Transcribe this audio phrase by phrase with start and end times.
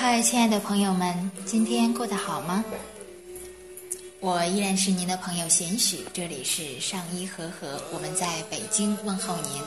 [0.00, 2.64] 嗨，亲爱的朋友们，今天过得好吗？
[4.20, 9.62] 我依然是您的朋友贤许，这里是上医和和，我们在北京问候您。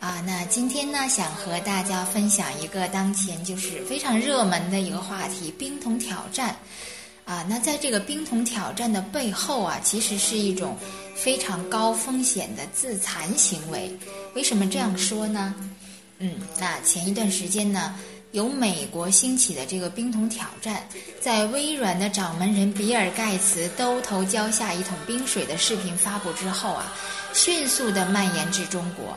[0.00, 6.56] 啊，那今天呢，想和大家分享一个当前就是非常热门的一个话题——冰桶挑战。
[7.24, 10.76] 啊，那在这个冰桶挑战的背后啊，其实是一种
[11.14, 13.96] 非常高风险的自残行为。
[14.34, 15.54] 为什么这样说呢？
[16.18, 17.94] 嗯，那前一段时间呢，
[18.32, 20.86] 由美国兴起的这个冰桶挑战，
[21.20, 26.92] 在微软的掌门人比尔盖茨兜头浇下一桶冰水的视频发布之后啊，
[27.32, 29.16] 迅速的蔓延至中国。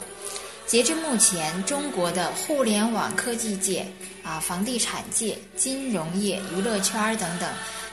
[0.65, 3.85] 截至目前，中国的互联网科技界、
[4.23, 7.49] 啊房地产界、金融业、娱乐圈等等。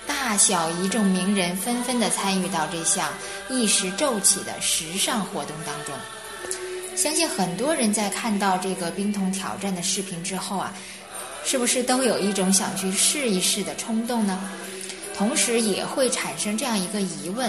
[0.07, 3.13] 大小一众名人纷纷的参与到这项
[3.49, 5.95] 一时骤起的时尚活动当中。
[6.95, 10.73] 相信很多人在看到这个冰桶挑战的视频之后啊，
[11.47, 14.51] 是不是都有一种想去试一试的冲动呢？
[15.17, 17.49] 同时也会产生这样一个疑问：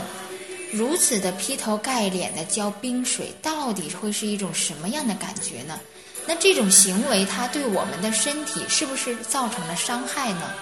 [0.71, 5.79] 如此的劈头盖脸的浇冰水，到底会是一种什么样的感觉呢？
[6.27, 10.53] 那这种行为它对我们的身体是不是造成了伤害呢？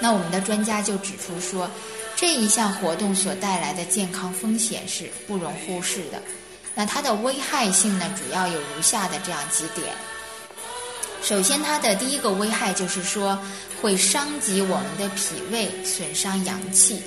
[0.00, 1.68] 那我们的专家就指出说，
[2.14, 6.22] 这一项活动所带来的健康风险是不容忽视的。
[6.74, 9.92] 那它的危害性呢，主要有如下的这样几点。
[11.22, 13.38] 首先，它的第一个危害就是说，
[13.80, 17.00] 会伤及我们的脾胃，损伤阳气。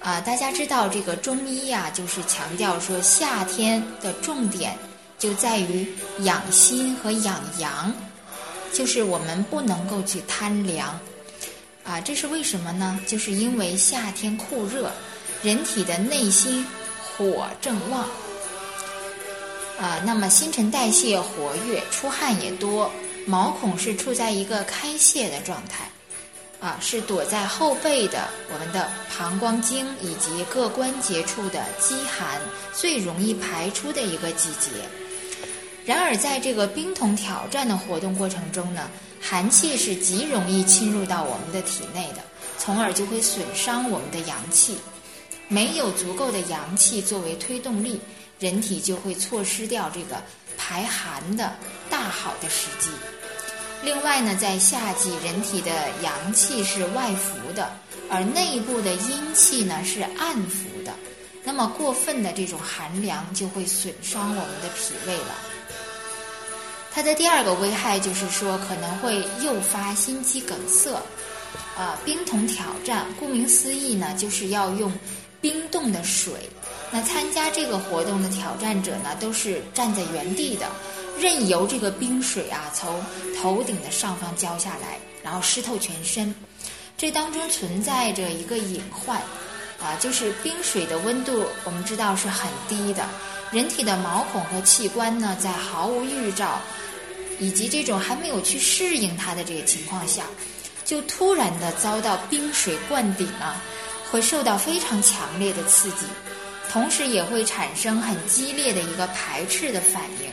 [0.00, 4.76] 啊，大家知道这个中医呀，就是强调说，夏天的重点
[5.18, 5.88] 就在于
[6.20, 7.92] 养心和养阳，
[8.72, 10.98] 就是我们不能够去贪凉。
[11.84, 13.00] 啊，这是为什么呢？
[13.06, 14.92] 就是因为夏天酷热，
[15.42, 16.66] 人体的内心
[17.16, 18.02] 火正旺，
[19.80, 22.90] 啊，那么新陈代谢活跃，出汗也多，
[23.28, 25.86] 毛孔是处在一个开泄的状态，
[26.60, 32.40] 啊，是躲在后背的我们的膀胱经以及各关节处的积寒
[32.72, 34.70] 最容易排出的一个季节。
[35.84, 38.88] 然而，在这个冰桶挑战的活动过程中呢？
[39.20, 42.22] 寒气是极容易侵入到我们的体内的，
[42.56, 44.78] 从而就会损伤我们的阳气。
[45.48, 48.00] 没有足够的阳气作为推动力，
[48.38, 50.22] 人体就会错失掉这个
[50.56, 51.52] 排寒的
[51.90, 52.90] 大好的时机。
[53.82, 55.70] 另外呢，在夏季，人体的
[56.02, 57.70] 阳气是外浮的，
[58.10, 60.92] 而内部的阴气呢是暗浮的。
[61.44, 65.34] 那么过分的这种寒凉就会损伤我们的脾胃了。
[66.92, 71.00] 它的第二个危害就是说，可能会诱发心肌梗塞。
[71.76, 74.92] 啊，冰桶挑战，顾名思义呢，就是要用
[75.40, 76.32] 冰冻的水。
[76.90, 80.66] 那参加这个活动的挑战者呢，都是站在原地的，
[81.20, 83.00] 任由这个冰水啊从
[83.40, 86.34] 头顶的上方浇下来，然后湿透全身。
[86.96, 89.18] 这当中存在着一个隐患，
[89.80, 93.08] 啊，就是冰水的温度我们知道是很低的，
[93.50, 96.60] 人体的毛孔和器官呢，在毫无预兆。
[97.40, 100.24] 以及这种还没有去适应它的这个情况下，
[100.84, 103.62] 就突然的遭到冰水灌顶啊，
[104.10, 105.98] 会受到非常强烈的刺激，
[106.68, 110.27] 同时也会产生很激烈的一个排斥的反应。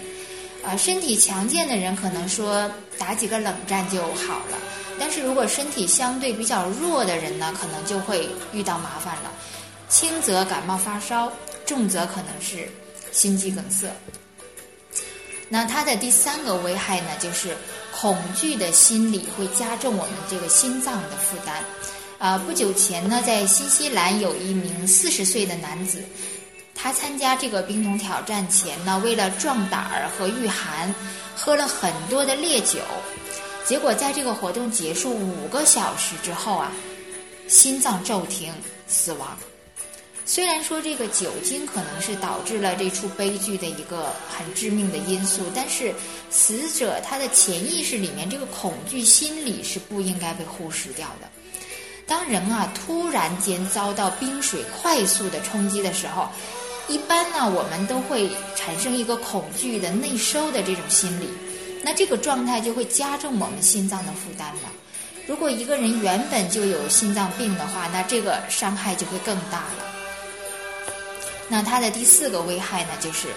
[0.65, 4.57] 啊，身体强健的人可能说打几个冷战就好了，
[4.99, 9.31] 但是如果身体相对比较弱的人呢，可能就会遇到麻烦了，
[9.89, 11.31] 轻则感冒发烧，
[11.65, 12.67] 重则可能是
[13.11, 13.95] 心肌梗塞。
[15.47, 17.55] 那它的第三个危害呢，就是
[17.93, 21.63] 恐惧的心理会加重我们这个心脏的负担。
[22.17, 26.01] 啊，不久前呢，在新西兰有一名四十岁的男子，
[26.85, 30.93] 他参加这个冰桶挑战前呢，为了壮胆儿和御寒，
[31.35, 32.77] 喝了很多的烈酒，
[33.65, 36.71] 结果在这个活动结束五个小时之后啊，
[37.47, 38.53] 心脏骤停
[38.87, 39.35] 死亡。
[40.27, 45.91] 虽然说这个酒精可能是导致了这出悲剧的一个很致命的因素，但是
[46.29, 51.27] 死者他的潜意识里面这个恐惧心理是不应该被忽视掉的。
[52.05, 56.29] 当人啊突然间遭到冰水快速的冲击的时候，
[56.87, 61.27] 一般呢我们都会产生一个恐惧的内收的这种心理，
[61.83, 64.71] 那这个状态就会加重我们心脏的负担了。
[65.27, 69.85] 如果一个人原本就有心脏病的话，那这个伤害就会更大了。
[71.47, 73.29] 那它的第四个危害呢，就是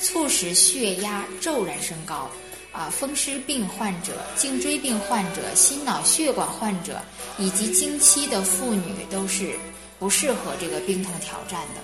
[0.00, 2.30] 促使血压骤然升高，
[2.72, 7.00] 啊，风湿病患者、颈椎病患者、心脑血管患者
[7.38, 9.58] 以及经期的妇女都是
[9.98, 11.80] 不适合这个冰桶挑战的，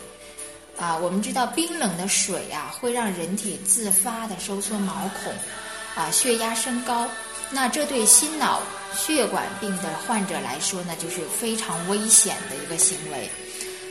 [0.79, 4.93] 啊，我们知道冰冷的水啊会让人体自发的收缩毛
[5.23, 5.33] 孔，
[5.95, 7.09] 啊，血压升高，
[7.51, 8.61] 那这对心脑
[8.95, 13.31] 血管病的患者来说呢，就是非常危险的一个行为。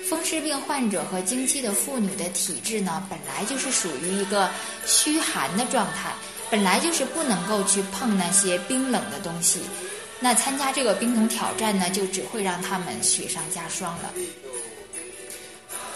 [0.10, 4.50] 风湿病患者和经期的妇女的体质呢，本来就是属于一个
[4.86, 6.14] 虚寒的状态，
[6.52, 9.62] 本来就是不能够去碰那些冰冷的东西。
[10.20, 14.12] 那参加这个冰桶挑战呢，就只会让他们雪上加霜了。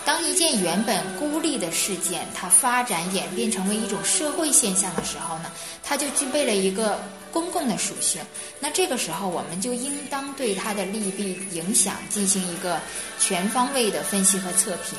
[0.08, 5.52] 当一件原本孤立的事件，它发展演变成为一种社会现象的时候呢，
[5.84, 6.98] 它就具备了一个
[7.30, 8.22] 公共的属性。
[8.58, 12.80] 那这个时候，我们就应当对它的利弊影响进行一个
[13.20, 14.98] 全方位的分析和测评。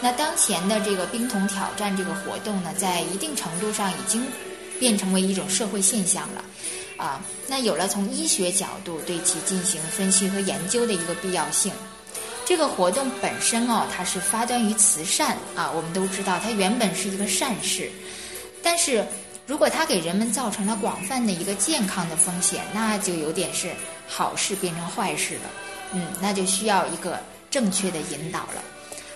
[0.00, 4.26] 那当前的这个冰桶挑战这个活动呢，在一定程度上已经
[4.78, 6.42] 变成为一种社会现象了，
[6.96, 11.70] 啊，那有了从医学角度对其进行分析和研究的一个必要性。
[12.50, 17.88] 这个活动本身哦，它是发端于慈善啊，我们都知道它原本是一个善事，
[18.60, 19.06] 但是
[19.46, 23.70] 如果它给人们造成了广泛的一个健康的风险，那就有点是
[24.08, 25.42] 好事变成坏事了，
[25.92, 27.20] 嗯，那就需要一个
[27.52, 28.60] 正确的引导了。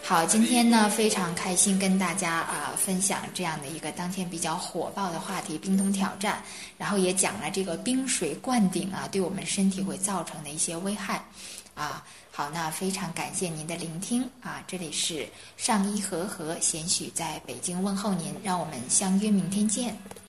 [0.05, 6.41] 好，今天呢非常开心跟大家啊分享这样的一个当天比较火爆的话题——冰桶挑战，
[6.79, 11.25] 然后也讲了这个冰水灌顶啊对我们身体会造成的一些危害，
[11.75, 12.05] 啊。
[12.37, 14.61] 好，那非常感谢您的聆听啊！
[14.67, 19.97] 这里是上一和和贤许在北京问候您，让我们相约明天见。